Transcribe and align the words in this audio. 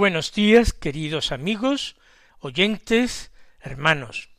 Buenos 0.00 0.32
días, 0.32 0.72
queridos 0.72 1.30
amigos, 1.30 1.94
oyentes, 2.38 3.32
hermanos. 3.60 4.30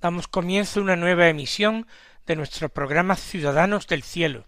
Damos 0.00 0.26
comienzo 0.26 0.80
a 0.80 0.84
una 0.84 0.96
nueva 0.96 1.28
emisión 1.28 1.86
de 2.24 2.34
nuestro 2.34 2.70
programa 2.70 3.14
Ciudadanos 3.14 3.86
del 3.88 4.02
Cielo, 4.02 4.46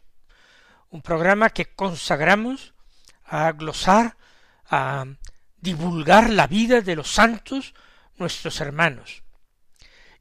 un 0.89 1.03
programa 1.03 1.51
que 1.51 1.67
consagramos 1.67 2.73
a 3.27 3.53
glosar, 3.53 4.17
a 4.71 5.05
divulgar 5.61 6.31
la 6.31 6.47
vida 6.47 6.81
de 6.81 6.97
los 6.97 7.11
santos, 7.11 7.75
nuestros 8.17 8.63
hermanos, 8.63 9.23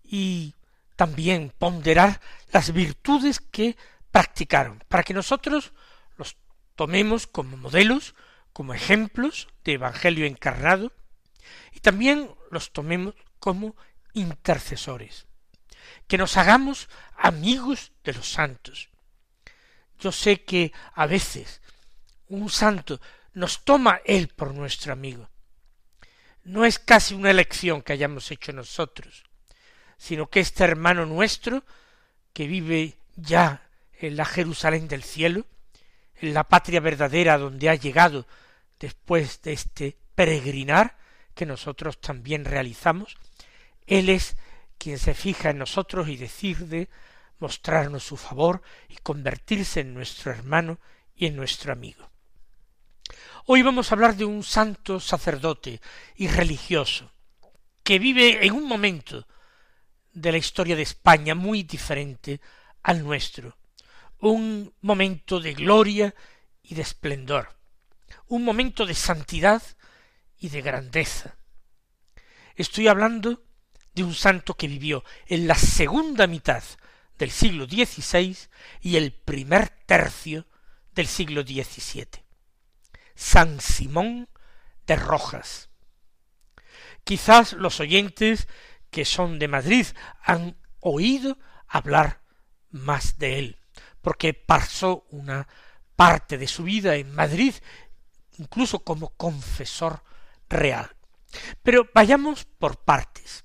y 0.04 0.56
también 0.98 1.54
ponderar 1.58 2.20
las 2.52 2.74
virtudes 2.74 3.40
que 3.40 3.78
practicaron, 4.12 4.84
para 4.90 5.04
que 5.04 5.14
nosotros 5.14 5.72
los 6.18 6.36
tomemos 6.76 7.28
como 7.28 7.56
modelos, 7.56 8.14
como 8.58 8.74
ejemplos 8.74 9.48
de 9.64 9.74
Evangelio 9.74 10.26
encarnado 10.26 10.92
y 11.74 11.80
también 11.80 12.34
los 12.50 12.74
tomemos 12.74 13.14
como 13.38 13.76
intercesores, 14.14 15.28
que 16.08 16.18
nos 16.18 16.38
hagamos 16.38 16.90
amigos 17.16 17.92
de 18.04 18.14
los 18.14 18.32
santos. 18.32 18.90
Yo 20.00 20.12
sé 20.12 20.44
que 20.44 20.74
a 20.96 21.06
veces 21.06 21.62
un 22.30 22.50
santo 22.50 23.00
nos 23.34 23.64
toma 23.64 24.02
él 24.06 24.30
por 24.30 24.56
nuestro 24.56 24.92
amigo. 24.92 25.30
No 26.44 26.66
es 26.66 26.80
casi 26.80 27.14
una 27.14 27.30
elección 27.30 27.84
que 27.84 27.94
hayamos 27.94 28.32
hecho 28.32 28.54
nosotros, 28.54 29.24
sino 30.00 30.32
que 30.32 30.40
este 30.40 30.64
hermano 30.64 31.06
nuestro, 31.06 31.64
que 32.34 32.48
vive 32.48 32.98
ya 33.16 33.70
en 34.00 34.18
la 34.18 34.26
Jerusalén 34.26 34.88
del 34.88 35.04
cielo, 35.04 35.46
en 36.16 36.34
la 36.34 36.44
patria 36.46 36.80
verdadera 36.80 37.38
donde 37.38 37.70
ha 37.70 37.76
llegado 37.76 38.26
después 38.80 39.42
de 39.42 39.54
este 39.54 39.98
peregrinar 40.16 40.98
que 41.34 41.46
nosotros 41.46 42.00
también 42.00 42.46
realizamos, 42.46 43.18
Él 43.86 44.10
es 44.10 44.38
quien 44.78 45.00
se 45.00 45.14
fija 45.14 45.50
en 45.50 45.58
nosotros 45.58 46.08
y 46.10 46.18
decide 46.18 46.90
mostrarnos 47.40 48.04
su 48.04 48.18
favor 48.18 48.62
y 48.90 48.96
convertirse 48.98 49.82
en 49.82 49.94
nuestro 49.94 50.32
hermano 50.32 50.80
y 51.16 51.28
en 51.28 51.36
nuestro 51.36 51.72
amigo. 51.72 52.10
Hoy 53.46 53.62
vamos 53.62 53.92
a 53.92 53.96
hablar 53.96 54.16
de 54.16 54.26
un 54.26 54.44
santo 54.44 55.00
sacerdote 55.00 55.80
y 56.16 56.28
religioso 56.28 57.12
que 57.84 58.00
vive 58.00 58.46
en 58.46 58.54
un 58.54 58.68
momento 58.68 59.26
de 60.12 60.32
la 60.32 60.38
historia 60.38 60.76
de 60.76 60.82
España 60.82 61.36
muy 61.36 61.64
diferente 61.64 62.42
al 62.84 63.04
nuestro, 63.04 63.58
un 64.20 64.74
momento 64.82 65.40
de 65.40 65.54
gloria 65.54 66.14
y 66.64 66.76
de 66.76 66.82
esplendor, 66.82 67.57
un 68.28 68.44
momento 68.44 68.86
de 68.86 68.94
santidad 68.94 69.62
y 70.38 70.50
de 70.50 70.62
grandeza. 70.62 71.38
Estoy 72.56 72.88
hablando 72.88 73.44
de 73.94 74.04
un 74.04 74.14
santo 74.14 74.56
que 74.56 74.68
vivió 74.68 75.04
en 75.28 75.48
la 75.48 75.56
segunda 75.56 76.28
mitad 76.28 76.64
del 77.18 77.32
siglo 77.32 77.66
XVI 77.66 78.38
y 78.82 78.96
el 78.96 79.12
primer 79.12 79.70
tercio 79.70 80.48
del 80.94 81.08
siglo 81.08 81.42
XVII. 81.42 82.24
San 83.16 83.60
Simón 83.60 84.30
de 84.86 84.96
Rojas. 84.96 85.70
Quizás 87.04 87.54
los 87.54 87.80
oyentes 87.80 88.48
que 88.92 89.06
son 89.06 89.40
de 89.40 89.48
Madrid 89.48 89.88
han 90.24 90.58
oído 90.80 91.40
hablar 91.68 92.22
más 92.70 93.18
de 93.18 93.40
él, 93.40 93.60
porque 94.02 94.34
pasó 94.34 95.06
una 95.10 95.48
parte 95.96 96.38
de 96.38 96.48
su 96.48 96.64
vida 96.64 96.96
en 96.96 97.14
Madrid 97.14 97.56
incluso 98.38 98.80
como 98.80 99.10
confesor 99.10 100.02
real. 100.50 100.90
Pero 101.64 101.90
vayamos 101.94 102.46
por 102.46 102.78
partes. 102.78 103.44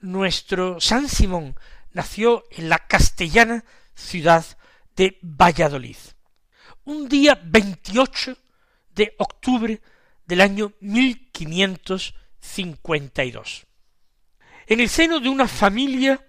Nuestro 0.00 0.80
San 0.80 1.08
Simón 1.08 1.56
nació 1.92 2.44
en 2.50 2.68
la 2.68 2.78
castellana 2.78 3.64
ciudad 3.94 4.44
de 4.94 5.18
Valladolid, 5.22 5.96
un 6.84 7.08
día 7.08 7.40
28 7.42 8.36
de 8.94 9.14
octubre 9.18 9.80
del 10.26 10.40
año 10.40 10.72
1552, 10.80 13.66
en 14.66 14.80
el 14.80 14.88
seno 14.88 15.20
de 15.20 15.28
una 15.28 15.46
familia 15.48 16.26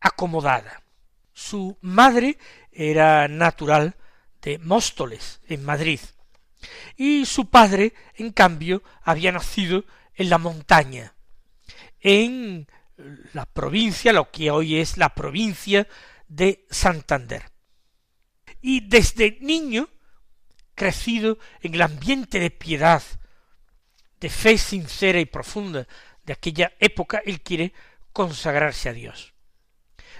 acomodada. 0.00 0.82
Su 1.32 1.78
madre 1.80 2.36
era 2.70 3.26
natural 3.28 3.96
de 4.40 4.58
Móstoles, 4.58 5.40
en 5.46 5.64
Madrid, 5.64 6.00
y 6.96 7.26
su 7.26 7.48
padre, 7.48 7.94
en 8.14 8.32
cambio, 8.32 8.82
había 9.02 9.32
nacido 9.32 9.84
en 10.14 10.30
la 10.30 10.38
montaña, 10.38 11.14
en 12.00 12.66
la 13.32 13.46
provincia, 13.46 14.12
lo 14.12 14.30
que 14.30 14.50
hoy 14.50 14.78
es 14.78 14.96
la 14.96 15.14
provincia 15.14 15.88
de 16.28 16.66
Santander. 16.70 17.50
Y 18.60 18.80
desde 18.88 19.38
niño, 19.40 19.88
crecido 20.74 21.38
en 21.60 21.74
el 21.74 21.82
ambiente 21.82 22.38
de 22.38 22.50
piedad, 22.50 23.02
de 24.20 24.30
fe 24.30 24.56
sincera 24.56 25.18
y 25.18 25.26
profunda 25.26 25.86
de 26.24 26.32
aquella 26.32 26.72
época, 26.78 27.22
él 27.24 27.40
quiere 27.40 27.72
consagrarse 28.12 28.88
a 28.88 28.92
Dios. 28.92 29.34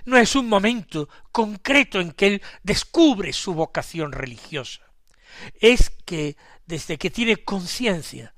No 0.05 0.17
es 0.17 0.35
un 0.35 0.49
momento 0.49 1.09
concreto 1.31 2.01
en 2.01 2.11
que 2.11 2.27
él 2.27 2.43
descubre 2.65 3.33
su 3.33 3.55
vocación 3.55 4.11
religiosa 4.11 4.92
es 5.61 5.91
que 5.91 6.37
desde 6.67 6.99
que 6.99 7.11
tiene 7.11 7.37
conciencia 7.45 8.35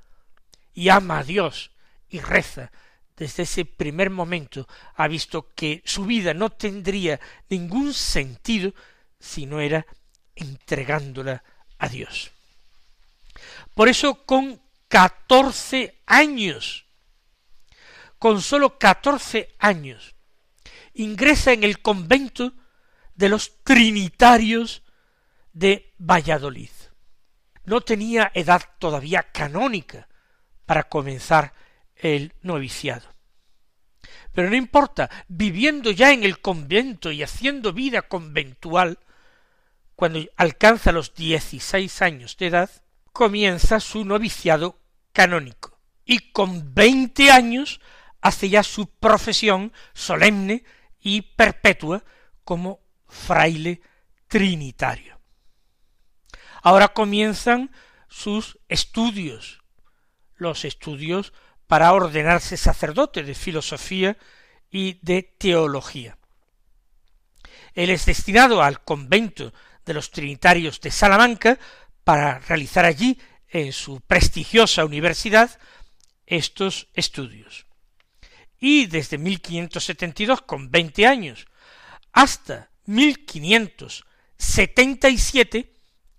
y 0.72 0.88
ama 0.88 1.20
a 1.20 1.24
Dios 1.24 1.70
y 2.08 2.20
reza, 2.20 2.70
desde 3.16 3.44
ese 3.44 3.64
primer 3.64 4.10
momento 4.10 4.66
ha 4.96 5.06
visto 5.06 5.54
que 5.54 5.82
su 5.84 6.04
vida 6.04 6.34
no 6.34 6.50
tendría 6.50 7.20
ningún 7.48 7.94
sentido 7.94 8.74
si 9.20 9.46
no 9.46 9.60
era 9.60 9.86
entregándola 10.34 11.44
a 11.78 11.88
Dios. 11.88 12.32
Por 13.74 13.88
eso 13.88 14.24
con 14.26 14.60
catorce 14.88 16.02
años, 16.06 16.86
con 18.18 18.42
sólo 18.42 18.78
catorce 18.78 19.54
años, 19.58 20.14
ingresa 20.94 21.52
en 21.52 21.64
el 21.64 21.80
convento 21.80 22.52
de 23.14 23.28
los 23.28 23.62
Trinitarios 23.62 24.82
de 25.52 25.92
Valladolid 25.98 26.70
no 27.64 27.80
tenía 27.80 28.30
edad 28.34 28.62
todavía 28.78 29.22
canónica 29.22 30.08
para 30.66 30.84
comenzar 30.84 31.52
el 31.96 32.34
noviciado. 32.42 33.14
Pero 34.32 34.50
no 34.50 34.56
importa, 34.56 35.10
viviendo 35.28 35.90
ya 35.90 36.12
en 36.12 36.24
el 36.24 36.40
convento 36.40 37.12
y 37.12 37.22
haciendo 37.22 37.72
vida 37.72 38.02
conventual, 38.02 38.98
cuando 39.94 40.20
alcanza 40.36 40.92
los 40.92 41.14
dieciséis 41.14 42.02
años 42.02 42.36
de 42.36 42.48
edad, 42.48 42.70
comienza 43.12 43.78
su 43.78 44.04
noviciado 44.04 44.80
canónico, 45.12 45.78
y 46.04 46.32
con 46.32 46.74
veinte 46.74 47.30
años 47.30 47.80
hace 48.20 48.48
ya 48.48 48.62
su 48.62 48.88
profesión 48.88 49.72
solemne 49.92 50.64
y 51.00 51.22
perpetua 51.22 52.02
como 52.42 52.80
fraile 53.06 53.80
trinitario. 54.26 55.13
Ahora 56.64 56.88
comienzan 56.94 57.70
sus 58.08 58.58
estudios, 58.70 59.60
los 60.34 60.64
estudios 60.64 61.34
para 61.66 61.92
ordenarse 61.92 62.56
sacerdote 62.56 63.22
de 63.22 63.34
filosofía 63.34 64.16
y 64.70 64.98
de 65.02 65.22
teología. 65.22 66.16
Él 67.74 67.90
es 67.90 68.06
destinado 68.06 68.62
al 68.62 68.82
convento 68.82 69.52
de 69.84 69.92
los 69.92 70.10
Trinitarios 70.10 70.80
de 70.80 70.90
Salamanca 70.90 71.58
para 72.02 72.38
realizar 72.38 72.86
allí, 72.86 73.20
en 73.48 73.74
su 73.74 74.00
prestigiosa 74.00 74.86
universidad, 74.86 75.60
estos 76.24 76.88
estudios. 76.94 77.66
Y 78.58 78.86
desde 78.86 79.18
1572, 79.18 80.40
con 80.40 80.70
20 80.70 81.06
años, 81.06 81.46
hasta 82.10 82.70
1577, 82.86 85.73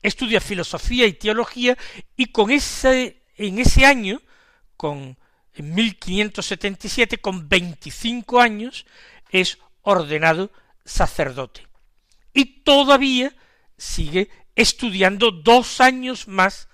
estudia 0.08 0.42
filosofía 0.42 1.08
y 1.08 1.14
teología 1.14 1.78
y 2.16 2.28
con 2.28 2.52
ese, 2.52 3.24
en 3.38 3.58
ese 3.60 3.86
año, 3.86 4.22
con 4.78 5.18
en 5.54 5.74
1577, 5.74 7.18
con 7.20 7.48
25 7.48 8.42
años, 8.42 8.86
es 9.30 9.58
ordenado 9.82 10.52
sacerdote. 10.84 11.66
Y 12.34 12.64
todavía 12.64 13.34
sigue 13.78 14.30
estudiando 14.56 15.32
dos 15.32 15.80
años 15.80 16.28
más 16.28 16.68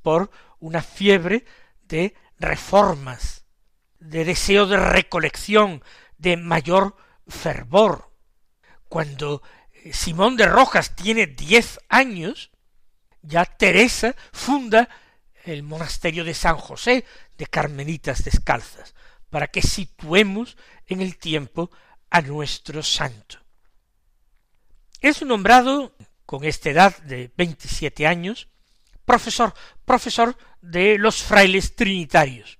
por 0.02 0.30
una 0.58 0.82
fiebre 0.82 1.44
de 1.82 2.14
reformas, 2.38 3.44
de 3.98 4.24
deseo 4.24 4.66
de 4.66 4.76
recolección, 4.76 5.82
de 6.18 6.36
mayor 6.36 6.96
fervor. 7.26 8.10
Cuando 8.88 9.42
Simón 9.92 10.36
de 10.36 10.46
Rojas 10.46 10.94
tiene 10.94 11.26
diez 11.26 11.78
años, 11.88 12.50
ya 13.22 13.44
Teresa 13.44 14.14
funda 14.32 14.88
el 15.44 15.62
monasterio 15.62 16.24
de 16.24 16.34
San 16.34 16.56
José 16.56 17.04
de 17.36 17.46
Carmelitas 17.46 18.24
Descalzas, 18.24 18.94
para 19.30 19.48
que 19.48 19.62
situemos 19.62 20.56
en 20.86 21.00
el 21.00 21.16
tiempo 21.16 21.70
a 22.10 22.20
nuestro 22.20 22.82
santo. 22.82 23.38
Es 25.00 25.22
nombrado, 25.22 25.94
con 26.26 26.44
esta 26.44 26.70
edad 26.70 26.96
de 26.98 27.32
veintisiete 27.36 28.06
años, 28.06 28.48
profesor, 29.04 29.54
profesor 29.84 30.36
de 30.60 30.98
los 30.98 31.22
frailes 31.22 31.74
trinitarios, 31.74 32.58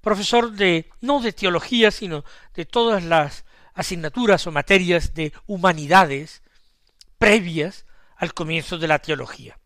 profesor 0.00 0.52
de, 0.52 0.90
no 1.00 1.20
de 1.20 1.32
teología, 1.32 1.90
sino 1.90 2.24
de 2.54 2.66
todas 2.66 3.04
las 3.04 3.44
asignaturas 3.74 4.46
o 4.46 4.52
materias 4.52 5.14
de 5.14 5.32
humanidades 5.46 6.42
previas 7.18 7.86
al 8.16 8.34
comienzo 8.34 8.78
de 8.78 8.88
la 8.88 8.98
teología. 8.98 9.58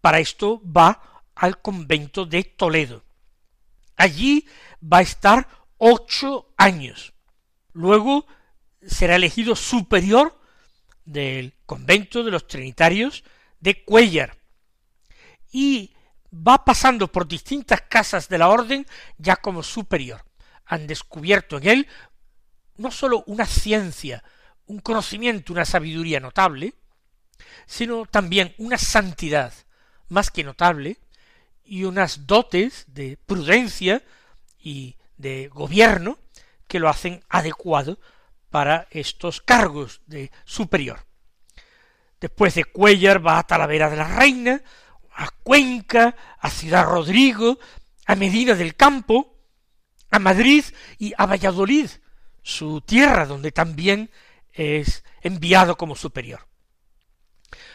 Para 0.00 0.20
esto 0.20 0.60
va 0.64 1.24
al 1.34 1.60
convento 1.60 2.26
de 2.26 2.44
Toledo. 2.44 3.04
Allí 3.96 4.46
va 4.80 4.98
a 4.98 5.02
estar 5.02 5.48
ocho 5.78 6.52
años. 6.56 7.14
Luego 7.72 8.26
será 8.86 9.16
elegido 9.16 9.56
superior 9.56 10.38
del 11.04 11.54
convento 11.66 12.22
de 12.22 12.30
los 12.30 12.46
trinitarios 12.46 13.24
de 13.60 13.84
Cuellar, 13.84 14.36
y 15.52 15.94
va 16.32 16.64
pasando 16.64 17.12
por 17.12 17.28
distintas 17.28 17.82
casas 17.82 18.28
de 18.28 18.38
la 18.38 18.48
orden 18.48 18.86
ya 19.18 19.36
como 19.36 19.62
superior. 19.62 20.24
Han 20.64 20.86
descubierto 20.86 21.58
en 21.58 21.68
él 21.68 21.88
no 22.76 22.90
sólo 22.90 23.22
una 23.26 23.46
ciencia, 23.46 24.24
un 24.66 24.80
conocimiento, 24.80 25.52
una 25.52 25.64
sabiduría 25.64 26.20
notable, 26.20 26.74
sino 27.66 28.06
también 28.06 28.54
una 28.58 28.78
santidad 28.78 29.52
más 30.08 30.30
que 30.30 30.44
notable 30.44 30.98
y 31.64 31.84
unas 31.84 32.26
dotes 32.26 32.84
de 32.88 33.16
prudencia 33.16 34.02
y 34.58 34.96
de 35.16 35.48
gobierno 35.48 36.18
que 36.68 36.78
lo 36.78 36.88
hacen 36.88 37.22
adecuado 37.28 37.98
para 38.50 38.86
estos 38.90 39.40
cargos 39.40 40.00
de 40.06 40.30
superior. 40.44 41.06
Después 42.20 42.54
de 42.54 42.64
Cuellar 42.64 43.26
va 43.26 43.38
a 43.38 43.46
Talavera 43.46 43.90
de 43.90 43.96
la 43.96 44.16
Reina, 44.16 44.62
a 45.14 45.28
Cuenca, 45.42 46.14
a 46.38 46.50
Ciudad 46.50 46.84
Rodrigo, 46.84 47.58
a 48.06 48.14
Medina 48.14 48.54
del 48.54 48.76
Campo, 48.76 49.36
a 50.10 50.18
Madrid 50.18 50.64
y 50.98 51.12
a 51.16 51.26
Valladolid, 51.26 51.88
su 52.42 52.80
tierra 52.82 53.26
donde 53.26 53.50
también 53.52 54.10
es 54.52 55.04
enviado 55.20 55.76
como 55.76 55.96
superior. 55.96 56.46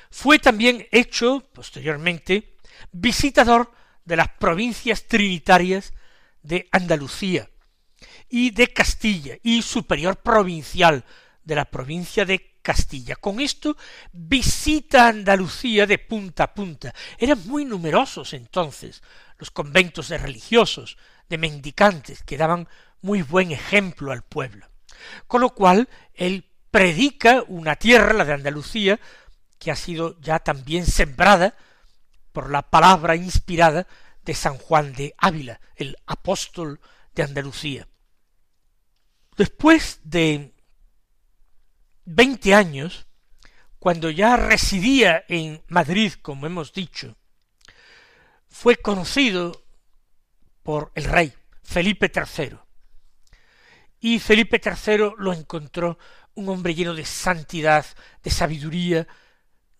Fue 0.09 0.39
también 0.39 0.87
hecho 0.91 1.47
posteriormente 1.53 2.57
visitador 2.91 3.71
de 4.05 4.15
las 4.15 4.29
provincias 4.29 5.05
trinitarias 5.07 5.93
de 6.41 6.67
Andalucía 6.71 7.49
y 8.29 8.51
de 8.51 8.67
Castilla 8.73 9.37
y 9.43 9.61
superior 9.61 10.17
provincial 10.17 11.03
de 11.43 11.55
la 11.55 11.65
provincia 11.65 12.25
de 12.25 12.59
Castilla. 12.61 13.15
Con 13.15 13.39
esto 13.39 13.77
visita 14.11 15.07
Andalucía 15.07 15.85
de 15.85 15.97
punta 15.97 16.43
a 16.43 16.53
punta. 16.53 16.93
Eran 17.17 17.47
muy 17.47 17.65
numerosos 17.65 18.33
entonces 18.33 19.01
los 19.37 19.51
conventos 19.51 20.09
de 20.09 20.17
religiosos, 20.17 20.97
de 21.29 21.37
mendicantes, 21.37 22.23
que 22.23 22.37
daban 22.37 22.67
muy 23.01 23.21
buen 23.21 23.51
ejemplo 23.51 24.11
al 24.11 24.23
pueblo. 24.23 24.69
Con 25.27 25.41
lo 25.41 25.51
cual 25.51 25.87
él 26.13 26.49
predica 26.71 27.43
una 27.47 27.75
tierra, 27.75 28.13
la 28.13 28.25
de 28.25 28.33
Andalucía, 28.33 28.99
que 29.59 29.71
ha 29.71 29.75
sido 29.75 30.19
ya 30.21 30.39
también 30.39 30.85
sembrada 30.85 31.55
por 32.31 32.51
la 32.51 32.61
palabra 32.61 33.15
inspirada 33.15 33.87
de 34.23 34.33
San 34.33 34.57
Juan 34.57 34.93
de 34.93 35.15
Ávila, 35.17 35.59
el 35.75 35.97
apóstol 36.05 36.79
de 37.15 37.23
Andalucía. 37.23 37.87
Después 39.37 39.99
de 40.03 40.53
veinte 42.05 42.53
años, 42.53 43.07
cuando 43.79 44.09
ya 44.09 44.35
residía 44.37 45.23
en 45.27 45.63
Madrid, 45.67 46.13
como 46.21 46.45
hemos 46.45 46.73
dicho, 46.73 47.15
fue 48.49 48.77
conocido 48.77 49.63
por 50.63 50.91
el 50.95 51.05
rey 51.05 51.33
Felipe 51.63 52.11
III. 52.13 52.57
Y 53.99 54.19
Felipe 54.19 54.61
III 54.63 55.13
lo 55.17 55.33
encontró 55.33 55.97
un 56.37 56.49
hombre 56.49 56.75
lleno 56.75 56.93
de 56.93 57.03
santidad, 57.03 57.85
de 58.23 58.29
sabiduría, 58.29 59.07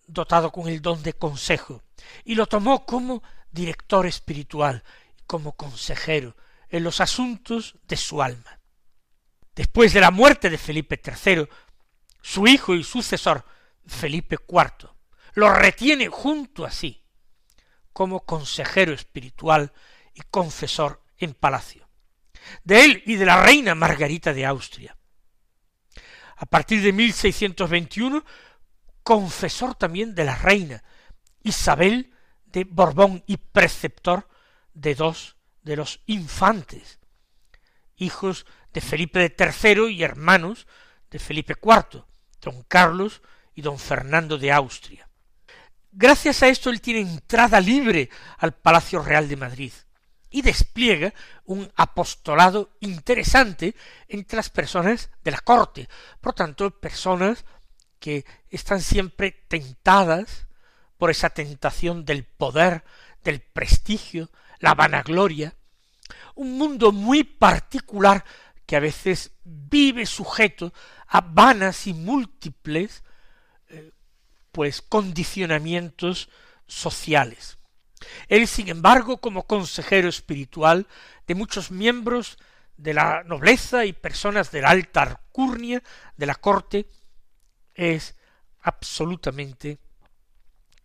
dotado 0.06 0.50
con 0.50 0.68
el 0.68 0.82
don 0.82 1.02
de 1.04 1.12
consejo, 1.12 1.84
y 2.24 2.34
lo 2.34 2.46
tomó 2.46 2.84
como 2.84 3.22
director 3.52 4.06
espiritual, 4.06 4.82
como 5.26 5.52
consejero 5.52 6.36
en 6.68 6.82
los 6.82 7.00
asuntos 7.00 7.76
de 7.86 7.96
su 7.96 8.20
alma. 8.20 8.58
Después 9.54 9.92
de 9.92 10.00
la 10.00 10.10
muerte 10.10 10.50
de 10.50 10.58
Felipe 10.58 11.00
III, 11.04 11.48
su 12.20 12.46
hijo 12.48 12.74
y 12.74 12.82
sucesor, 12.82 13.44
Felipe 13.86 14.36
IV, 14.48 14.90
lo 15.34 15.54
retiene 15.54 16.08
junto 16.08 16.64
a 16.64 16.72
sí 16.72 17.04
como 17.92 18.24
consejero 18.24 18.92
espiritual 18.92 19.72
y 20.12 20.22
confesor 20.30 21.04
en 21.18 21.34
palacio. 21.34 21.88
De 22.64 22.84
él 22.84 23.02
y 23.06 23.14
de 23.14 23.26
la 23.26 23.42
reina 23.42 23.76
Margarita 23.76 24.32
de 24.32 24.44
Austria. 24.44 24.97
A 26.38 26.46
partir 26.46 26.82
de 26.82 26.92
1621, 26.92 28.24
confesor 29.02 29.74
también 29.74 30.14
de 30.14 30.24
la 30.24 30.36
reina 30.36 30.82
Isabel 31.42 32.12
de 32.46 32.64
Borbón 32.64 33.24
y 33.26 33.36
preceptor 33.36 34.28
de 34.72 34.94
dos 34.94 35.36
de 35.62 35.76
los 35.76 36.00
infantes, 36.06 37.00
hijos 37.96 38.46
de 38.72 38.80
Felipe 38.80 39.34
III 39.36 39.88
y 39.88 40.02
hermanos 40.02 40.66
de 41.10 41.18
Felipe 41.18 41.54
IV, 41.60 42.04
don 42.40 42.62
Carlos 42.62 43.20
y 43.54 43.62
don 43.62 43.78
Fernando 43.78 44.38
de 44.38 44.52
Austria. 44.52 45.08
Gracias 45.90 46.42
a 46.42 46.48
esto 46.48 46.70
él 46.70 46.80
tiene 46.80 47.00
entrada 47.00 47.60
libre 47.60 48.10
al 48.38 48.54
Palacio 48.54 49.02
Real 49.02 49.28
de 49.28 49.36
Madrid 49.36 49.72
y 50.30 50.42
despliega 50.42 51.14
un 51.44 51.70
apostolado 51.76 52.70
interesante 52.80 53.74
entre 54.08 54.36
las 54.36 54.50
personas 54.50 55.10
de 55.24 55.30
la 55.30 55.40
corte, 55.40 55.88
por 56.20 56.34
tanto, 56.34 56.70
personas 56.70 57.44
que 57.98 58.24
están 58.50 58.80
siempre 58.80 59.32
tentadas 59.48 60.46
por 60.98 61.10
esa 61.10 61.30
tentación 61.30 62.04
del 62.04 62.24
poder, 62.24 62.84
del 63.24 63.40
prestigio, 63.40 64.30
la 64.58 64.74
vanagloria, 64.74 65.54
un 66.34 66.58
mundo 66.58 66.92
muy 66.92 67.24
particular 67.24 68.24
que 68.66 68.76
a 68.76 68.80
veces 68.80 69.32
vive 69.44 70.06
sujeto 70.06 70.72
a 71.06 71.20
vanas 71.20 71.86
y 71.86 71.94
múltiples 71.94 73.02
eh, 73.68 73.92
pues 74.52 74.82
condicionamientos 74.82 76.28
sociales. 76.66 77.57
Él, 78.28 78.46
sin 78.46 78.68
embargo, 78.68 79.18
como 79.18 79.46
consejero 79.46 80.08
espiritual 80.08 80.86
de 81.26 81.34
muchos 81.34 81.70
miembros 81.70 82.38
de 82.76 82.94
la 82.94 83.24
nobleza 83.24 83.84
y 83.84 83.92
personas 83.92 84.50
de 84.50 84.62
la 84.62 84.70
alta 84.70 85.02
alcurnia 85.02 85.82
de 86.16 86.26
la 86.26 86.36
corte, 86.36 86.88
es 87.74 88.16
absolutamente 88.60 89.78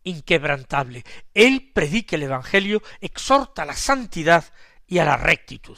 inquebrantable. 0.03 1.03
Él 1.33 1.71
predica 1.73 2.15
el 2.15 2.23
Evangelio, 2.23 2.81
exhorta 2.99 3.63
a 3.63 3.65
la 3.65 3.75
santidad 3.75 4.43
y 4.87 4.99
a 4.99 5.05
la 5.05 5.17
rectitud. 5.17 5.77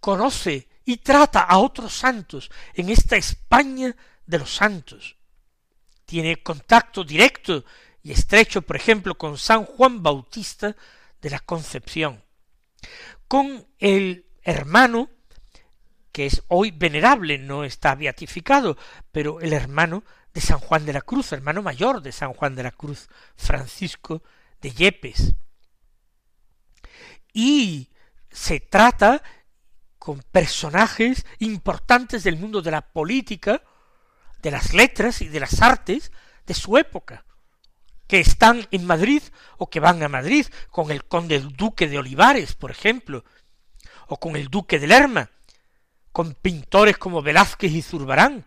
Conoce 0.00 0.68
y 0.84 0.98
trata 0.98 1.42
a 1.42 1.58
otros 1.58 1.92
santos 1.92 2.50
en 2.74 2.88
esta 2.88 3.16
España 3.16 3.94
de 4.26 4.38
los 4.38 4.54
santos. 4.54 5.16
Tiene 6.04 6.42
contacto 6.42 7.04
directo 7.04 7.64
y 8.02 8.12
estrecho, 8.12 8.62
por 8.62 8.76
ejemplo, 8.76 9.16
con 9.16 9.38
San 9.38 9.64
Juan 9.64 10.02
Bautista 10.02 10.76
de 11.20 11.30
la 11.30 11.40
Concepción, 11.40 12.22
con 13.26 13.66
el 13.78 14.26
hermano 14.42 15.10
que 16.12 16.26
es 16.26 16.42
hoy 16.48 16.70
venerable, 16.70 17.38
no 17.38 17.64
está 17.64 17.94
beatificado, 17.94 18.76
pero 19.12 19.40
el 19.40 19.52
hermano 19.52 20.02
de 20.34 20.40
San 20.40 20.58
Juan 20.58 20.84
de 20.84 20.92
la 20.92 21.02
Cruz, 21.02 21.32
hermano 21.32 21.62
mayor 21.62 22.02
de 22.02 22.12
San 22.12 22.32
Juan 22.32 22.56
de 22.56 22.64
la 22.64 22.72
Cruz, 22.72 23.08
Francisco 23.36 24.22
de 24.60 24.72
Yepes. 24.72 25.34
Y 27.32 27.90
se 28.30 28.60
trata 28.60 29.22
con 29.98 30.22
personajes 30.22 31.24
importantes 31.38 32.24
del 32.24 32.36
mundo 32.36 32.62
de 32.62 32.70
la 32.70 32.80
política, 32.80 33.62
de 34.42 34.50
las 34.50 34.74
letras 34.74 35.20
y 35.22 35.28
de 35.28 35.40
las 35.40 35.60
artes 35.60 36.10
de 36.46 36.54
su 36.54 36.78
época, 36.78 37.26
que 38.08 38.18
están 38.20 38.66
en 38.72 38.86
Madrid 38.86 39.22
o 39.58 39.70
que 39.70 39.80
van 39.80 40.02
a 40.02 40.08
Madrid, 40.08 40.46
con 40.70 40.90
el 40.90 41.04
conde 41.04 41.38
duque 41.40 41.86
de 41.86 41.98
Olivares, 41.98 42.54
por 42.54 42.70
ejemplo, 42.70 43.24
o 44.08 44.18
con 44.18 44.34
el 44.34 44.48
duque 44.48 44.78
de 44.78 44.86
Lerma, 44.86 45.30
con 46.10 46.34
pintores 46.34 46.96
como 46.96 47.22
Velázquez 47.22 47.70
y 47.70 47.82
Zurbarán, 47.82 48.46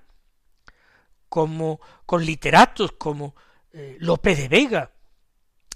como 1.30 1.80
con 2.06 2.26
literatos 2.26 2.94
como 2.94 3.36
eh, 3.72 3.96
Lope 4.00 4.36
de 4.36 4.48
Vega, 4.50 4.92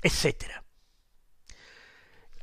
etc. 0.01 0.51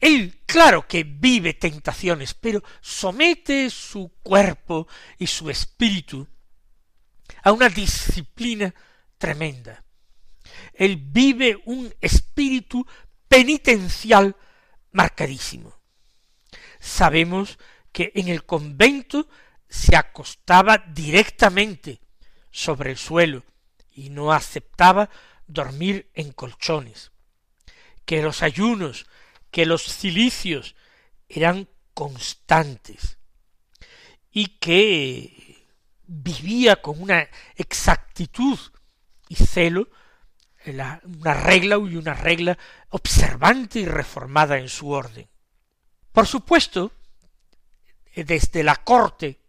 Él, 0.01 0.41
claro 0.47 0.87
que 0.87 1.05
vive 1.05 1.55
tentaciones, 1.55 2.35
pero 2.35 2.63
somete 2.81 3.69
su 3.69 4.13
cuerpo 4.23 4.87
y 5.19 5.27
su 5.27 5.51
espíritu 5.51 6.27
a 7.43 7.53
una 7.53 7.69
disciplina 7.69 8.73
tremenda. 9.19 9.85
Él 10.75 10.97
vive 10.97 11.61
un 11.65 11.93
espíritu 12.01 12.87
penitencial 13.29 14.37
marcadísimo. 14.91 15.75
Sabemos 16.79 17.59
que 17.93 18.13
en 18.15 18.29
el 18.29 18.45
convento 18.45 19.29
se 19.69 19.97
acostaba 19.97 20.79
directamente 20.79 22.01
sobre 22.51 22.91
el 22.91 22.99
suelo 22.99 23.45
y 23.91 24.11
no 24.11 24.33
aceptaba 24.33 25.09
dormir 25.47 26.11
en 26.15 26.33
colchones, 26.33 27.13
que 28.05 28.23
los 28.23 28.43
ayunos, 28.43 29.07
que 29.51 29.67
los 29.67 29.83
cilicios 29.83 30.75
eran 31.29 31.69
constantes 31.95 33.19
y 34.31 34.59
que 34.59 35.67
vivía 36.07 36.77
con 36.83 37.01
una 37.01 37.29
exactitud 37.57 38.59
y 39.29 39.37
celo 39.37 39.89
una 40.67 41.35
regla 41.35 41.77
y 41.77 41.97
una 41.97 42.15
regla 42.15 42.57
observante 42.91 43.81
y 43.81 43.87
reformada 43.87 44.59
en 44.59 44.69
su 44.69 44.91
orden. 44.91 45.29
Por 46.13 46.27
supuesto, 46.27 46.93
desde 48.15 48.63
la 48.63 48.77
corte, 48.77 49.41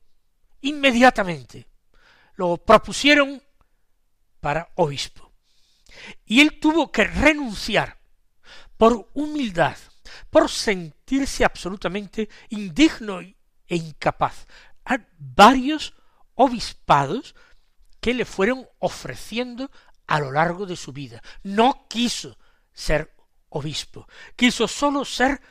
inmediatamente, 0.61 1.67
lo 2.35 2.57
propusieron 2.57 3.41
para 4.39 4.69
obispo. 4.75 5.31
Y 6.25 6.41
él 6.41 6.59
tuvo 6.59 6.91
que 6.91 7.03
renunciar 7.03 7.97
por 8.77 9.09
humildad, 9.13 9.77
por 10.29 10.49
sentirse 10.49 11.45
absolutamente 11.45 12.29
indigno 12.49 13.19
e 13.21 13.35
incapaz 13.75 14.45
a 14.85 14.97
varios 15.17 15.93
obispados 16.35 17.35
que 18.01 18.13
le 18.13 18.25
fueron 18.25 18.67
ofreciendo 18.79 19.71
a 20.07 20.19
lo 20.19 20.31
largo 20.31 20.65
de 20.65 20.75
su 20.75 20.91
vida. 20.91 21.21
No 21.43 21.87
quiso 21.89 22.37
ser 22.73 23.13
obispo, 23.49 24.07
quiso 24.35 24.67
sólo 24.67 25.05
ser 25.05 25.41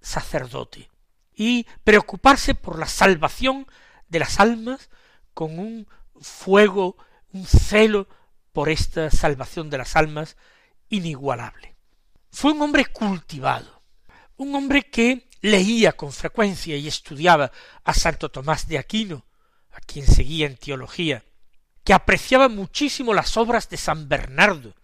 sacerdote 0.00 0.90
y 1.34 1.66
preocuparse 1.84 2.54
por 2.54 2.78
la 2.78 2.86
salvación 2.86 3.66
de 4.08 4.18
las 4.18 4.40
almas 4.40 4.90
con 5.34 5.58
un 5.58 5.86
fuego, 6.20 6.96
un 7.32 7.46
celo 7.46 8.08
por 8.52 8.68
esta 8.68 9.10
salvación 9.10 9.70
de 9.70 9.78
las 9.78 9.96
almas 9.96 10.36
inigualable. 10.88 11.76
Fue 12.30 12.52
un 12.52 12.62
hombre 12.62 12.86
cultivado, 12.86 13.82
un 14.36 14.54
hombre 14.54 14.90
que 14.90 15.28
leía 15.40 15.92
con 15.92 16.12
frecuencia 16.12 16.76
y 16.76 16.88
estudiaba 16.88 17.50
a 17.84 17.94
Santo 17.94 18.30
Tomás 18.30 18.68
de 18.68 18.78
Aquino, 18.78 19.26
a 19.72 19.80
quien 19.80 20.06
seguía 20.06 20.46
en 20.46 20.56
teología, 20.56 21.24
que 21.84 21.92
apreciaba 21.92 22.48
muchísimo 22.48 23.14
las 23.14 23.36
obras 23.36 23.68
de 23.68 23.76
San 23.76 24.08
Bernardo, 24.08 24.74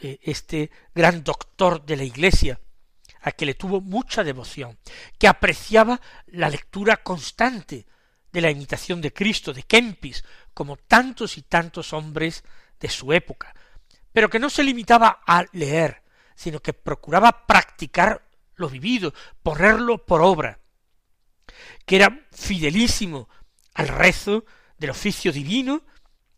eh, 0.00 0.18
este 0.22 0.70
gran 0.94 1.24
doctor 1.24 1.84
de 1.84 1.96
la 1.96 2.04
Iglesia, 2.04 2.60
a 3.22 3.32
que 3.32 3.46
le 3.46 3.54
tuvo 3.54 3.80
mucha 3.80 4.24
devoción, 4.24 4.78
que 5.18 5.28
apreciaba 5.28 6.00
la 6.26 6.48
lectura 6.48 6.98
constante 6.98 7.86
de 8.32 8.40
la 8.40 8.50
imitación 8.50 9.00
de 9.00 9.12
Cristo, 9.12 9.52
de 9.52 9.62
Kempis, 9.62 10.24
como 10.54 10.76
tantos 10.76 11.38
y 11.38 11.42
tantos 11.42 11.92
hombres 11.92 12.42
de 12.80 12.88
su 12.88 13.12
época, 13.12 13.54
pero 14.12 14.28
que 14.28 14.38
no 14.38 14.50
se 14.50 14.64
limitaba 14.64 15.22
a 15.26 15.44
leer, 15.52 16.02
sino 16.34 16.60
que 16.60 16.72
procuraba 16.72 17.46
practicar 17.46 18.26
lo 18.56 18.68
vivido, 18.68 19.14
ponerlo 19.42 20.04
por 20.04 20.20
obra, 20.20 20.58
que 21.86 21.96
era 21.96 22.26
fidelísimo 22.32 23.28
al 23.74 23.88
rezo 23.88 24.44
del 24.78 24.90
oficio 24.90 25.32
divino, 25.32 25.84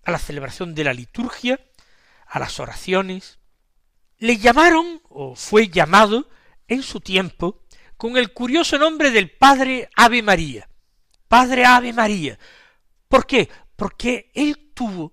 a 0.05 0.11
la 0.11 0.19
celebración 0.19 0.75
de 0.75 0.85
la 0.85 0.95
liturgia, 0.95 1.61
a 2.27 2.39
las 2.39 2.61
oraciones. 2.61 3.39
Le 4.19 4.39
llamaron, 4.39 5.01
o 5.09 5.35
fue 5.35 5.69
llamado, 5.69 6.29
en 6.69 6.83
su 6.83 7.01
tiempo, 7.01 7.63
con 7.97 8.17
el 8.17 8.33
curioso 8.33 8.79
nombre 8.79 9.11
del 9.11 9.31
Padre 9.31 9.89
Ave 9.97 10.23
María. 10.23 10.69
Padre 11.29 11.65
Ave 11.65 11.93
María. 11.93 12.39
¿Por 13.09 13.27
qué? 13.27 13.49
Porque 13.77 14.31
él 14.35 14.73
tuvo 14.75 15.13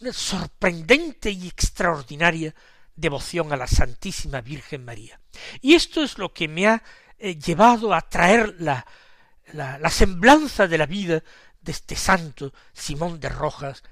una 0.00 0.12
sorprendente 0.12 1.30
y 1.30 1.48
extraordinaria 1.48 2.54
devoción 2.94 3.52
a 3.52 3.56
la 3.56 3.66
Santísima 3.66 4.40
Virgen 4.40 4.84
María. 4.84 5.20
Y 5.60 5.74
esto 5.74 6.02
es 6.02 6.18
lo 6.18 6.32
que 6.32 6.48
me 6.48 6.66
ha 6.66 6.82
eh, 7.18 7.36
llevado 7.36 7.94
a 7.94 8.02
traer 8.02 8.56
la, 8.58 8.86
la, 9.52 9.78
la 9.78 9.90
semblanza 9.90 10.66
de 10.66 10.78
la 10.78 10.86
vida 10.86 11.22
de 11.62 11.72
este 11.72 11.96
santo 11.96 12.52
Simón 12.72 13.20
de 13.20 13.28
Rojas 13.28 13.82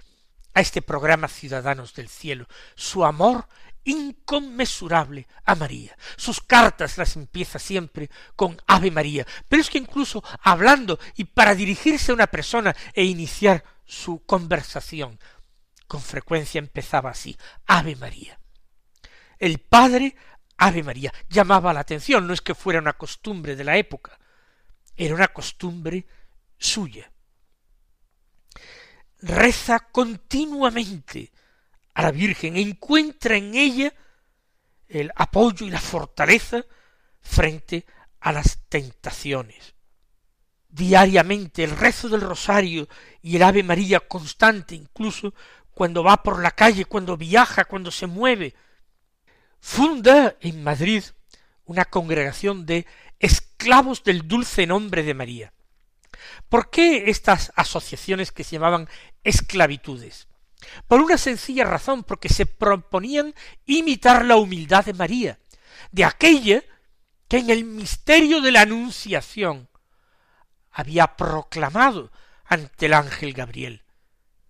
a 0.52 0.60
este 0.60 0.82
programa 0.82 1.28
Ciudadanos 1.28 1.94
del 1.94 2.08
Cielo, 2.08 2.46
su 2.74 3.04
amor 3.04 3.46
inconmensurable 3.84 5.26
a 5.44 5.54
María. 5.54 5.96
Sus 6.16 6.40
cartas 6.40 6.98
las 6.98 7.16
empieza 7.16 7.58
siempre 7.58 8.10
con 8.36 8.60
Ave 8.66 8.90
María, 8.90 9.26
pero 9.48 9.62
es 9.62 9.70
que 9.70 9.78
incluso 9.78 10.22
hablando 10.42 10.98
y 11.16 11.24
para 11.24 11.54
dirigirse 11.54 12.10
a 12.10 12.14
una 12.14 12.26
persona 12.26 12.74
e 12.92 13.04
iniciar 13.04 13.64
su 13.84 14.24
conversación, 14.24 15.18
con 15.86 16.00
frecuencia 16.00 16.58
empezaba 16.58 17.10
así, 17.10 17.36
Ave 17.66 17.96
María. 17.96 18.38
El 19.38 19.58
padre 19.58 20.14
Ave 20.56 20.82
María 20.82 21.12
llamaba 21.28 21.72
la 21.72 21.80
atención, 21.80 22.26
no 22.26 22.34
es 22.34 22.42
que 22.42 22.54
fuera 22.54 22.80
una 22.80 22.92
costumbre 22.92 23.56
de 23.56 23.64
la 23.64 23.76
época, 23.78 24.18
era 24.96 25.14
una 25.14 25.28
costumbre 25.28 26.06
suya. 26.58 27.10
Reza 29.22 29.80
continuamente 29.80 31.32
a 31.94 32.02
la 32.02 32.10
Virgen, 32.10 32.56
encuentra 32.56 33.36
en 33.36 33.54
ella 33.54 33.92
el 34.88 35.12
apoyo 35.14 35.66
y 35.66 35.70
la 35.70 35.80
fortaleza 35.80 36.64
frente 37.20 37.84
a 38.20 38.32
las 38.32 38.58
tentaciones. 38.68 39.74
Diariamente 40.68 41.64
el 41.64 41.76
rezo 41.76 42.08
del 42.08 42.20
rosario 42.20 42.88
y 43.22 43.36
el 43.36 43.42
Ave 43.42 43.62
María 43.62 44.00
constante, 44.00 44.74
incluso 44.74 45.34
cuando 45.70 46.02
va 46.02 46.22
por 46.22 46.42
la 46.42 46.52
calle, 46.52 46.84
cuando 46.84 47.16
viaja, 47.16 47.64
cuando 47.64 47.90
se 47.90 48.06
mueve. 48.06 48.54
Funda 49.60 50.36
en 50.40 50.62
Madrid 50.62 51.02
una 51.64 51.84
congregación 51.84 52.66
de 52.66 52.86
esclavos 53.18 54.02
del 54.02 54.26
dulce 54.26 54.66
nombre 54.66 55.02
de 55.02 55.14
María. 55.14 55.52
¿Por 56.48 56.70
qué 56.70 57.10
estas 57.10 57.52
asociaciones 57.56 58.32
que 58.32 58.44
se 58.44 58.52
llamaban 58.52 58.88
esclavitudes? 59.24 60.28
Por 60.86 61.00
una 61.00 61.16
sencilla 61.16 61.64
razón, 61.64 62.04
porque 62.04 62.28
se 62.28 62.46
proponían 62.46 63.34
imitar 63.66 64.24
la 64.24 64.36
humildad 64.36 64.84
de 64.84 64.92
María, 64.92 65.38
de 65.90 66.04
aquella 66.04 66.62
que 67.28 67.38
en 67.38 67.50
el 67.50 67.64
misterio 67.64 68.40
de 68.40 68.50
la 68.50 68.62
Anunciación 68.62 69.68
había 70.70 71.16
proclamado 71.16 72.10
ante 72.44 72.86
el 72.86 72.94
ángel 72.94 73.32
Gabriel, 73.32 73.84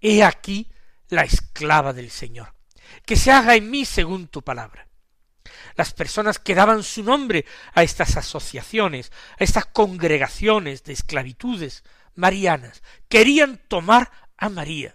He 0.00 0.24
aquí 0.24 0.70
la 1.08 1.22
esclava 1.22 1.92
del 1.92 2.10
Señor, 2.10 2.54
que 3.04 3.16
se 3.16 3.30
haga 3.30 3.54
en 3.54 3.70
mí 3.70 3.84
según 3.84 4.28
tu 4.28 4.42
palabra. 4.42 4.89
Las 5.80 5.94
personas 5.94 6.38
que 6.38 6.54
daban 6.54 6.82
su 6.82 7.02
nombre 7.02 7.46
a 7.72 7.82
estas 7.82 8.18
asociaciones, 8.18 9.10
a 9.38 9.44
estas 9.44 9.64
congregaciones 9.64 10.84
de 10.84 10.92
esclavitudes 10.92 11.84
marianas, 12.14 12.82
querían 13.08 13.56
tomar 13.66 14.10
a 14.36 14.50
María 14.50 14.94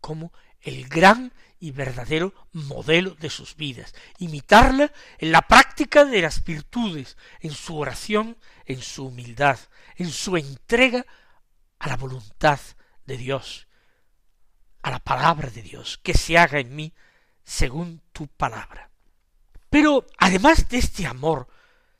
como 0.00 0.32
el 0.62 0.88
gran 0.88 1.34
y 1.60 1.70
verdadero 1.70 2.32
modelo 2.52 3.10
de 3.16 3.28
sus 3.28 3.56
vidas, 3.56 3.94
imitarla 4.18 4.90
en 5.18 5.32
la 5.32 5.42
práctica 5.42 6.06
de 6.06 6.22
las 6.22 6.42
virtudes, 6.42 7.18
en 7.40 7.50
su 7.50 7.76
oración, 7.76 8.38
en 8.64 8.80
su 8.80 9.08
humildad, 9.08 9.58
en 9.96 10.08
su 10.08 10.38
entrega 10.38 11.04
a 11.78 11.88
la 11.88 11.98
voluntad 11.98 12.58
de 13.04 13.18
Dios, 13.18 13.68
a 14.80 14.90
la 14.90 14.98
palabra 14.98 15.50
de 15.50 15.60
Dios, 15.60 16.00
que 16.02 16.14
se 16.14 16.38
haga 16.38 16.58
en 16.58 16.74
mí 16.74 16.94
según 17.44 18.00
tu 18.14 18.28
palabra. 18.28 18.90
Pero 19.76 20.06
además 20.16 20.70
de 20.70 20.78
este 20.78 21.04
amor 21.04 21.48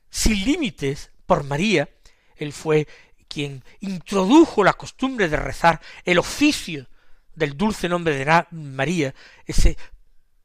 sin 0.09 0.43
límites 0.43 1.11
por 1.27 1.43
María, 1.43 1.87
él 2.35 2.51
fue 2.51 2.87
quien 3.27 3.63
introdujo 3.81 4.63
la 4.63 4.73
costumbre 4.73 5.29
de 5.29 5.37
rezar 5.37 5.79
el 6.03 6.17
oficio 6.17 6.87
del 7.35 7.55
dulce 7.55 7.87
nombre 7.87 8.15
de 8.15 8.45
María, 8.49 9.13
ese 9.45 9.77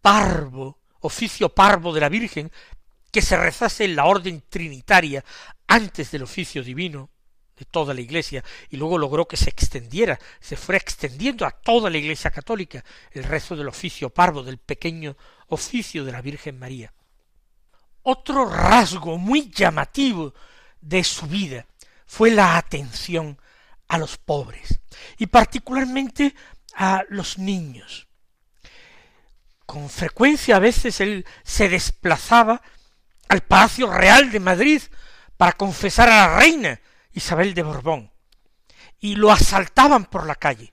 parvo, 0.03 0.79
oficio 1.01 1.49
parvo 1.49 1.95
de 1.95 2.03
la 2.03 2.11
Virgen, 2.11 2.53
que 3.11 3.23
se 3.23 3.39
rezase 3.39 3.87
en 3.87 3.97
la 3.97 4.05
orden 4.05 4.45
trinitaria 4.51 5.25
antes 5.67 6.11
del 6.11 6.25
oficio 6.25 6.63
divino 6.63 7.09
de 7.57 7.65
toda 7.65 7.95
la 7.95 8.03
Iglesia, 8.03 8.45
y 8.69 8.77
luego 8.77 8.99
logró 8.99 9.27
que 9.27 9.39
se 9.39 9.49
extendiera, 9.49 10.19
se 10.39 10.57
fuera 10.57 10.77
extendiendo 10.77 11.47
a 11.47 11.51
toda 11.51 11.89
la 11.89 11.97
Iglesia 11.97 12.31
católica 12.31 12.85
el 13.11 13.25
rezo 13.25 13.57
del 13.57 13.69
oficio 13.69 14.11
parvo, 14.11 14.43
del 14.43 14.59
pequeño 14.59 15.17
oficio 15.49 16.05
de 16.05 16.13
la 16.13 16.21
Virgen 16.21 16.59
María. 16.59 16.93
Otro 18.03 18.47
rasgo 18.47 19.19
muy 19.19 19.51
llamativo 19.51 20.35
de 20.81 21.05
su 21.05 21.27
vida 21.27 21.67
fue 22.07 22.31
la 22.31 22.57
atención 22.57 23.39
a 23.89 23.99
los 23.99 24.17
pobres, 24.17 24.81
y 25.19 25.27
particularmente 25.27 26.35
a 26.75 27.05
los 27.09 27.39
niños. 27.39 28.09
Con 29.67 29.89
frecuencia 29.89 30.57
a 30.57 30.61
veces 30.61 31.01
él 31.01 31.25
se 31.45 31.69
desplazaba 31.69 32.61
al 33.29 33.43
Palacio 33.43 33.91
Real 33.91 34.31
de 34.31 34.41
Madrid 34.41 34.83
para 35.37 35.53
confesar 35.53 36.09
a 36.09 36.29
la 36.29 36.37
reina 36.39 36.81
Isabel 37.13 37.55
de 37.55 37.63
Borbón, 37.63 38.11
y 39.01 39.15
lo 39.17 39.31
asaltaban 39.31 40.07
por 40.07 40.27
la 40.27 40.35
calle. 40.35 40.73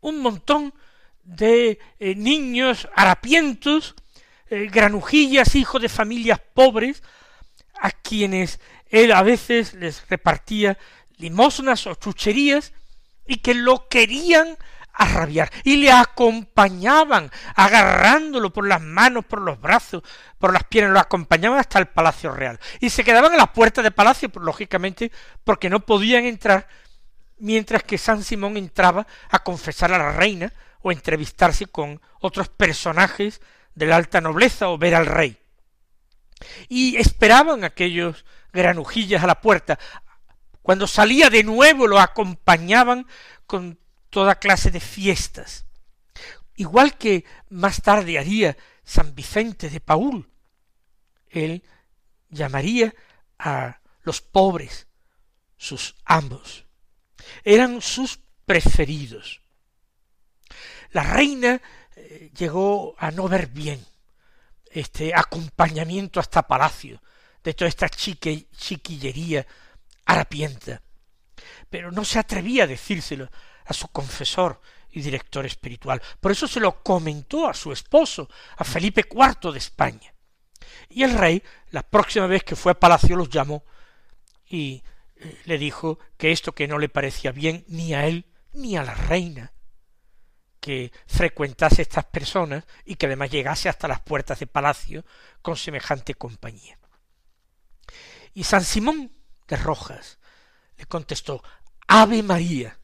Un 0.00 0.20
montón 0.20 0.74
de 1.22 1.78
eh, 1.98 2.14
niños 2.14 2.88
harapientos, 2.94 3.94
granujillas, 4.70 5.54
hijos 5.54 5.82
de 5.82 5.88
familias 5.88 6.40
pobres, 6.54 7.02
a 7.80 7.90
quienes 7.90 8.60
él 8.88 9.12
a 9.12 9.22
veces 9.22 9.74
les 9.74 10.08
repartía 10.08 10.78
limosnas 11.16 11.86
o 11.86 11.94
chucherías 11.94 12.72
y 13.26 13.38
que 13.38 13.54
lo 13.54 13.88
querían 13.88 14.56
a 14.94 15.06
rabiar 15.06 15.50
y 15.64 15.76
le 15.76 15.90
acompañaban 15.90 17.30
agarrándolo 17.56 18.52
por 18.52 18.66
las 18.66 18.80
manos, 18.80 19.24
por 19.24 19.40
los 19.40 19.60
brazos, 19.60 20.02
por 20.38 20.52
las 20.52 20.64
piernas, 20.64 20.92
lo 20.92 21.00
acompañaban 21.00 21.58
hasta 21.58 21.80
el 21.80 21.86
Palacio 21.86 22.30
Real. 22.30 22.60
Y 22.80 22.90
se 22.90 23.02
quedaban 23.04 23.32
a 23.32 23.36
las 23.36 23.50
puertas 23.50 23.82
del 23.82 23.92
palacio, 23.92 24.30
lógicamente 24.40 25.10
porque 25.42 25.68
no 25.68 25.80
podían 25.80 26.24
entrar 26.24 26.68
mientras 27.38 27.82
que 27.82 27.98
San 27.98 28.22
Simón 28.22 28.56
entraba 28.56 29.06
a 29.28 29.40
confesar 29.40 29.92
a 29.92 29.98
la 29.98 30.12
reina 30.12 30.52
o 30.80 30.92
entrevistarse 30.92 31.66
con 31.66 32.00
otros 32.20 32.48
personajes 32.48 33.40
de 33.74 33.86
la 33.86 33.96
alta 33.96 34.20
nobleza 34.20 34.68
o 34.68 34.78
ver 34.78 34.94
al 34.94 35.06
rey. 35.06 35.36
Y 36.68 36.96
esperaban 36.96 37.64
aquellos 37.64 38.24
granujillas 38.52 39.22
a 39.22 39.26
la 39.26 39.40
puerta. 39.40 39.78
Cuando 40.62 40.86
salía 40.86 41.30
de 41.30 41.42
nuevo 41.42 41.86
lo 41.86 41.98
acompañaban 41.98 43.06
con 43.46 43.78
toda 44.10 44.36
clase 44.36 44.70
de 44.70 44.80
fiestas. 44.80 45.66
Igual 46.56 46.96
que 46.96 47.24
más 47.50 47.82
tarde 47.82 48.18
haría 48.18 48.56
San 48.84 49.14
Vicente 49.14 49.70
de 49.70 49.80
Paul, 49.80 50.30
él 51.28 51.64
llamaría 52.30 52.94
a 53.38 53.80
los 54.02 54.20
pobres 54.20 54.86
sus 55.56 55.96
amos. 56.04 56.66
Eran 57.42 57.80
sus 57.80 58.20
preferidos. 58.46 59.40
La 60.90 61.02
reina 61.02 61.60
eh, 61.96 62.30
llegó 62.36 62.94
a 62.98 63.10
no 63.10 63.28
ver 63.28 63.48
bien 63.48 63.84
este 64.70 65.12
acompañamiento 65.14 66.18
hasta 66.18 66.46
palacio 66.46 67.00
de 67.42 67.54
toda 67.54 67.68
esta 67.68 67.88
chiquillería 67.88 69.46
harapienta, 70.04 70.82
pero 71.70 71.92
no 71.92 72.04
se 72.04 72.18
atrevía 72.18 72.64
a 72.64 72.66
decírselo 72.66 73.30
a 73.66 73.72
su 73.72 73.88
confesor 73.88 74.60
y 74.90 75.02
director 75.02 75.44
espiritual. 75.44 76.00
Por 76.20 76.32
eso 76.32 76.46
se 76.46 76.60
lo 76.60 76.82
comentó 76.82 77.48
a 77.48 77.54
su 77.54 77.72
esposo, 77.72 78.28
a 78.56 78.64
Felipe 78.64 79.04
IV 79.10 79.52
de 79.52 79.58
España. 79.58 80.14
Y 80.88 81.02
el 81.02 81.18
rey, 81.18 81.42
la 81.70 81.82
próxima 81.82 82.26
vez 82.26 82.42
que 82.44 82.56
fue 82.56 82.72
a 82.72 82.80
palacio, 82.80 83.16
los 83.16 83.28
llamó 83.28 83.64
y 84.46 84.82
eh, 85.16 85.40
le 85.44 85.58
dijo 85.58 85.98
que 86.16 86.32
esto 86.32 86.52
que 86.52 86.68
no 86.68 86.78
le 86.78 86.88
parecía 86.88 87.32
bien 87.32 87.64
ni 87.68 87.94
a 87.94 88.06
él 88.06 88.26
ni 88.52 88.76
a 88.76 88.82
la 88.82 88.94
reina, 88.94 89.52
que 90.64 90.92
frecuentase 91.06 91.82
estas 91.82 92.06
personas 92.06 92.64
y 92.86 92.94
que 92.96 93.04
además 93.04 93.30
llegase 93.30 93.68
hasta 93.68 93.86
las 93.86 94.00
puertas 94.00 94.38
de 94.38 94.46
palacio 94.46 95.04
con 95.42 95.58
semejante 95.58 96.14
compañía. 96.14 96.78
Y 98.32 98.44
San 98.44 98.64
Simón 98.64 99.12
de 99.46 99.56
Rojas 99.56 100.18
le 100.78 100.86
contestó 100.86 101.44
Ave 101.86 102.22
María, 102.22 102.78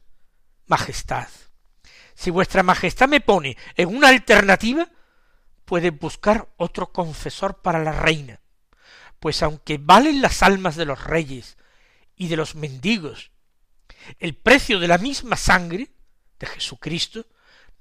Majestad. 0.67 1.29
Si 2.15 2.29
vuestra 2.29 2.63
Majestad 2.63 3.09
me 3.09 3.23
pone 3.23 3.57
en 3.77 3.89
una 3.89 4.09
alternativa, 4.09 4.87
puede 5.65 5.89
buscar 5.89 6.51
otro 6.59 6.93
confesor 6.93 7.63
para 7.63 7.83
la 7.83 7.93
reina, 7.93 8.43
pues 9.21 9.43
aunque 9.43 9.79
valen 9.81 10.21
las 10.21 10.43
almas 10.43 10.77
de 10.77 10.85
los 10.85 11.03
reyes 11.03 11.57
y 12.15 12.29
de 12.29 12.37
los 12.37 12.57
mendigos 12.57 13.31
el 14.19 14.37
precio 14.37 14.79
de 14.79 14.89
la 14.89 14.99
misma 14.99 15.37
sangre 15.37 15.89
de 16.39 16.47
Jesucristo, 16.47 17.25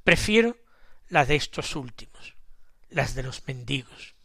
prefiero 0.03 0.57
la 1.09 1.25
de 1.25 1.35
estos 1.35 1.75
últimos, 1.75 2.35
las 2.89 3.15
de 3.15 3.23
los 3.23 3.45
mendigos. 3.47 4.15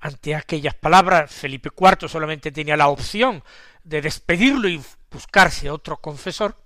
Ante 0.00 0.34
aquellas 0.34 0.74
palabras, 0.74 1.30
Felipe 1.30 1.70
IV 1.76 2.08
solamente 2.08 2.50
tenía 2.50 2.76
la 2.76 2.88
opción 2.88 3.44
de 3.84 4.02
despedirlo 4.02 4.68
y 4.68 4.82
buscarse 5.10 5.70
otro 5.70 6.00
confesor, 6.00 6.56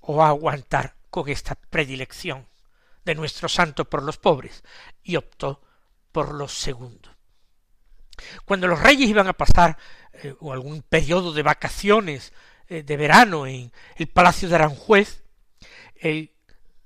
o 0.00 0.22
aguantar 0.22 0.96
con 1.10 1.28
esta 1.28 1.54
predilección 1.54 2.48
de 3.04 3.14
nuestro 3.14 3.48
santo 3.48 3.84
por 3.88 4.02
los 4.02 4.16
pobres, 4.16 4.62
y 5.02 5.16
optó 5.16 5.60
por 6.12 6.34
lo 6.34 6.48
segundo. 6.48 7.10
Cuando 8.44 8.66
los 8.66 8.80
reyes 8.80 9.08
iban 9.08 9.28
a 9.28 9.34
pasar 9.34 9.76
eh, 10.12 10.34
o 10.40 10.52
algún 10.52 10.82
periodo 10.82 11.32
de 11.32 11.42
vacaciones 11.42 12.32
eh, 12.68 12.82
de 12.82 12.96
verano 12.96 13.46
en 13.46 13.72
el 13.96 14.08
palacio 14.08 14.48
de 14.48 14.54
Aranjuez, 14.54 15.22
él 15.96 16.32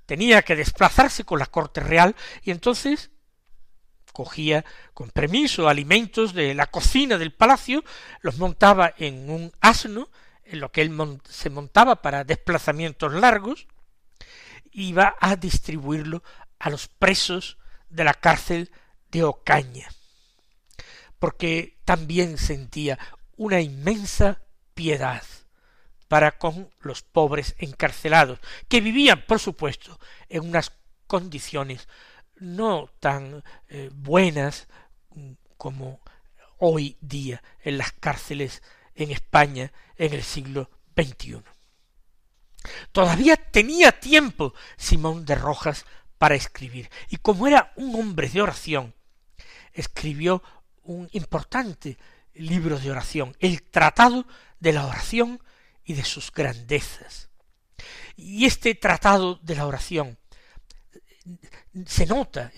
tenía 0.05 0.41
que 0.41 0.55
desplazarse 0.55 1.23
con 1.23 1.39
la 1.39 1.45
corte 1.45 1.81
real 1.81 2.15
y 2.43 2.51
entonces 2.51 3.11
cogía 4.13 4.63
con 4.93 5.09
permiso 5.09 5.67
alimentos 5.67 6.33
de 6.33 6.53
la 6.53 6.67
cocina 6.67 7.17
del 7.17 7.33
palacio, 7.33 7.83
los 8.21 8.37
montaba 8.37 8.93
en 8.97 9.29
un 9.29 9.51
asno 9.59 10.09
en 10.45 10.61
lo 10.61 10.71
que 10.71 10.81
él 10.81 11.19
se 11.27 11.49
montaba 11.49 12.01
para 12.01 12.23
desplazamientos 12.23 13.13
largos, 13.13 13.67
iba 14.71 15.15
a 15.19 15.35
distribuirlo 15.35 16.23
a 16.59 16.69
los 16.69 16.87
presos 16.87 17.57
de 17.89 18.03
la 18.03 18.13
cárcel 18.13 18.71
de 19.11 19.23
Ocaña, 19.23 19.89
porque 21.19 21.77
también 21.83 22.37
sentía 22.37 22.97
una 23.35 23.59
inmensa 23.59 24.41
piedad 24.73 25.23
para 26.07 26.37
con 26.37 26.69
los 26.79 27.01
pobres 27.01 27.55
encarcelados, 27.57 28.39
que 28.67 28.81
vivían, 28.81 29.25
por 29.25 29.39
supuesto, 29.39 29.99
en 30.29 30.47
unas 30.47 30.71
condiciones 31.07 31.87
no 32.37 32.89
tan 32.99 33.43
eh, 33.69 33.89
buenas 33.93 34.67
como 35.57 36.01
hoy 36.57 36.97
día 37.01 37.43
en 37.61 37.77
las 37.77 37.91
cárceles 37.93 38.61
en 38.93 39.11
España 39.11 39.71
en 39.97 40.13
el 40.13 40.23
siglo 40.23 40.69
XXI. 40.95 41.41
Todavía 42.91 43.35
tenía 43.37 43.99
tiempo 43.99 44.53
Simón 44.77 45.25
de 45.25 45.35
Rojas 45.35 45.85
para 46.17 46.35
escribir. 46.35 46.89
Y 47.09 47.17
como 47.17 47.47
era 47.47 47.73
un 47.75 47.95
hombre 47.95 48.29
de 48.29 48.41
oración, 48.41 48.95
escribió 49.73 50.41
un 50.83 51.09
importante 51.11 51.97
libro 52.33 52.79
de 52.79 52.91
oración, 52.91 53.35
el 53.39 53.63
Tratado 53.63 54.25
de 54.59 54.73
la 54.73 54.85
Oración 54.87 55.41
y 55.85 55.93
de 55.93 56.03
sus 56.03 56.31
grandezas. 56.31 57.29
Y 58.15 58.45
este 58.45 58.75
Tratado 58.75 59.39
de 59.41 59.55
la 59.55 59.67
Oración 59.67 60.17
se 61.85 62.05
nota 62.05 62.51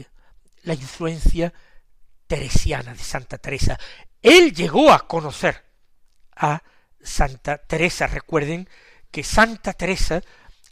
la 0.63 0.73
influencia 0.73 1.53
teresiana 2.27 2.93
de 2.93 3.03
Santa 3.03 3.37
Teresa. 3.37 3.79
Él 4.21 4.53
llegó 4.53 4.91
a 4.91 5.07
conocer 5.07 5.65
a 6.35 6.61
Santa 7.01 7.57
Teresa. 7.57 8.07
Recuerden 8.07 8.69
que 9.11 9.23
Santa 9.23 9.73
Teresa 9.73 10.21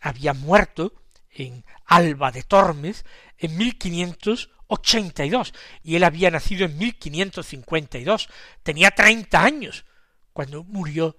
había 0.01 0.33
muerto 0.33 0.93
en 1.31 1.65
Alba 1.85 2.31
de 2.31 2.43
Tormes 2.43 3.05
en 3.37 3.57
1582 3.57 5.53
y 5.83 5.95
él 5.95 6.03
había 6.03 6.31
nacido 6.31 6.65
en 6.65 6.77
1552. 6.77 8.29
Tenía 8.63 8.91
treinta 8.91 9.43
años 9.43 9.85
cuando 10.33 10.63
murió 10.63 11.15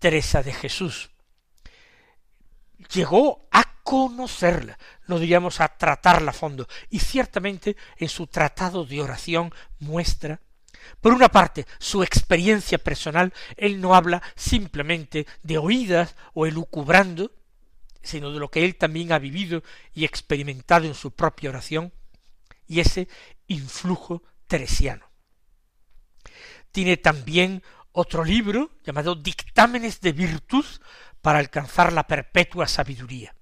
Teresa 0.00 0.42
de 0.42 0.52
Jesús. 0.52 1.10
Llegó 2.92 3.46
a 3.52 3.82
conocerla, 3.84 4.76
no 5.06 5.20
diríamos 5.20 5.60
a 5.60 5.68
tratarla 5.68 6.32
a 6.32 6.34
fondo, 6.34 6.66
y 6.88 6.98
ciertamente 6.98 7.76
en 7.98 8.08
su 8.08 8.26
tratado 8.26 8.84
de 8.84 9.00
oración 9.00 9.54
muestra 9.78 10.40
por 11.00 11.12
una 11.12 11.28
parte, 11.28 11.66
su 11.78 12.02
experiencia 12.02 12.78
personal, 12.78 13.32
él 13.56 13.80
no 13.80 13.94
habla 13.94 14.22
simplemente 14.34 15.26
de 15.42 15.58
oídas 15.58 16.16
o 16.34 16.46
elucubrando, 16.46 17.32
sino 18.02 18.32
de 18.32 18.38
lo 18.38 18.50
que 18.50 18.64
él 18.64 18.76
también 18.76 19.12
ha 19.12 19.18
vivido 19.18 19.62
y 19.94 20.04
experimentado 20.04 20.86
en 20.86 20.94
su 20.94 21.12
propia 21.12 21.50
oración, 21.50 21.92
y 22.66 22.80
ese 22.80 23.08
influjo 23.46 24.22
teresiano. 24.46 25.10
Tiene 26.72 26.96
también 26.96 27.62
otro 27.92 28.24
libro 28.24 28.70
llamado 28.84 29.14
Dictámenes 29.14 30.00
de 30.00 30.12
Virtud 30.12 30.64
para 31.20 31.38
alcanzar 31.38 31.92
la 31.92 32.06
perpetua 32.06 32.66
sabiduría. 32.66 33.34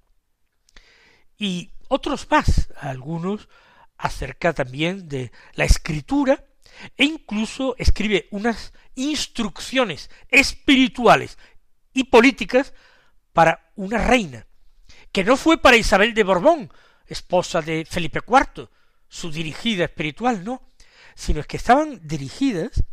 Y 1.37 1.73
otros 1.89 2.29
más, 2.31 2.69
algunos 2.81 3.49
acerca 3.97 4.53
también 4.53 5.09
de 5.09 5.33
la 5.55 5.65
escritura 5.65 6.45
e 6.97 7.05
incluso 7.05 7.75
escribe 7.79 8.29
unas 8.31 8.73
instrucciones 8.95 10.11
espirituales 10.29 11.39
y 11.93 12.05
políticas 12.05 12.75
para 13.33 13.71
una 13.77 13.99
reina, 13.99 14.47
que 15.13 15.25
no 15.25 15.37
fue 15.37 15.59
para 15.59 15.77
Isabel 15.77 16.15
de 16.15 16.25
Borbón, 16.25 16.73
esposa 17.07 17.63
de 17.63 17.85
Felipe 17.85 18.21
IV, 18.27 18.69
su 19.09 19.31
dirigida 19.31 19.85
espiritual, 19.85 20.45
no, 20.45 20.71
sino 21.15 21.41
es 21.41 21.47
que 21.47 21.57
estaban 21.57 22.01
dirigidas 22.07 22.85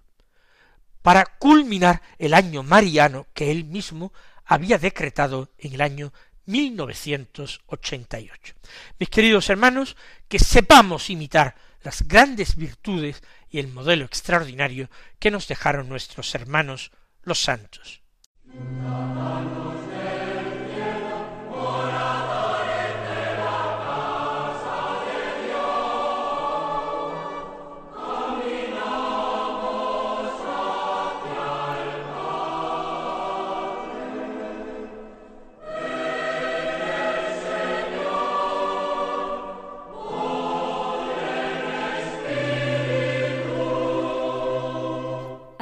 para 1.02 1.26
culminar 1.26 2.02
el 2.18 2.34
año 2.34 2.64
mariano 2.64 3.28
que 3.34 3.52
él 3.52 3.64
mismo 3.64 4.12
había 4.50 4.78
decretado 4.80 5.52
en 5.60 5.76
el 5.76 5.82
año 5.82 6.12
1988. 6.48 8.56
Mis 8.98 9.10
queridos 9.10 9.52
hermanos, 9.52 9.96
que 10.28 10.40
sepamos 10.40 11.12
imitar 11.12 11.54
las 11.84 12.08
grandes 12.08 12.56
virtudes 12.56 13.22
y 13.52 13.60
el 13.60 13.68
modelo 13.68 14.06
extraordinario 14.06 14.90
que 15.20 15.30
nos 15.30 15.48
dejaron 15.48 15.88
nuestros 15.88 16.34
hermanos 16.34 16.92
los 17.22 17.40
santos. 17.40 18.02